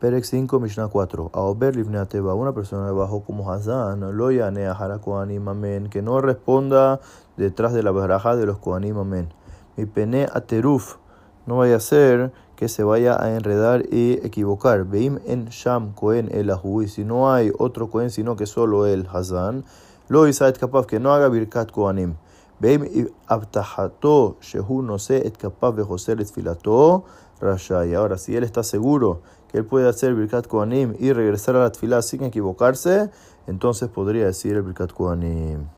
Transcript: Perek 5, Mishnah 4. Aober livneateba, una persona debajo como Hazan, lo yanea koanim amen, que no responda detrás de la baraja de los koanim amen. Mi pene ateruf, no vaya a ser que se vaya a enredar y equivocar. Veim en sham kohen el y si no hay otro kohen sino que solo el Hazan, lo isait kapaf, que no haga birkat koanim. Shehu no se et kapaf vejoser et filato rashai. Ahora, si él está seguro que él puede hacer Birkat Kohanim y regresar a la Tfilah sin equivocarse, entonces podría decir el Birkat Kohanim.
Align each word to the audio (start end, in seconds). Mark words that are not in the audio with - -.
Perek 0.00 0.24
5, 0.24 0.60
Mishnah 0.60 0.86
4. 0.86 1.30
Aober 1.32 1.74
livneateba, 1.74 2.32
una 2.34 2.52
persona 2.52 2.86
debajo 2.86 3.24
como 3.24 3.50
Hazan, 3.50 4.16
lo 4.16 4.30
yanea 4.30 4.76
koanim 5.02 5.48
amen, 5.48 5.88
que 5.90 6.02
no 6.02 6.20
responda 6.20 7.00
detrás 7.36 7.72
de 7.72 7.82
la 7.82 7.90
baraja 7.90 8.36
de 8.36 8.46
los 8.46 8.58
koanim 8.58 8.96
amen. 8.96 9.34
Mi 9.76 9.86
pene 9.86 10.28
ateruf, 10.32 10.98
no 11.46 11.56
vaya 11.56 11.74
a 11.74 11.80
ser 11.80 12.32
que 12.54 12.68
se 12.68 12.84
vaya 12.84 13.20
a 13.20 13.34
enredar 13.34 13.86
y 13.90 14.24
equivocar. 14.24 14.84
Veim 14.84 15.18
en 15.26 15.46
sham 15.46 15.94
kohen 15.94 16.28
el 16.30 16.52
y 16.82 16.86
si 16.86 17.02
no 17.02 17.32
hay 17.32 17.50
otro 17.58 17.90
kohen 17.90 18.10
sino 18.10 18.36
que 18.36 18.46
solo 18.46 18.86
el 18.86 19.08
Hazan, 19.12 19.64
lo 20.06 20.28
isait 20.28 20.56
kapaf, 20.58 20.86
que 20.86 21.00
no 21.00 21.12
haga 21.12 21.28
birkat 21.28 21.72
koanim. 21.72 22.14
Shehu 24.40 24.82
no 24.82 24.98
se 24.98 25.16
et 25.16 25.36
kapaf 25.36 25.76
vejoser 25.76 26.20
et 26.20 26.26
filato 26.26 27.04
rashai. 27.40 27.94
Ahora, 27.94 28.18
si 28.18 28.34
él 28.34 28.42
está 28.42 28.62
seguro 28.62 29.22
que 29.50 29.58
él 29.58 29.64
puede 29.64 29.88
hacer 29.88 30.14
Birkat 30.14 30.48
Kohanim 30.48 30.94
y 30.98 31.12
regresar 31.12 31.54
a 31.56 31.60
la 31.60 31.70
Tfilah 31.70 32.02
sin 32.02 32.24
equivocarse, 32.24 33.10
entonces 33.46 33.88
podría 33.88 34.26
decir 34.26 34.56
el 34.56 34.62
Birkat 34.62 34.92
Kohanim. 34.92 35.68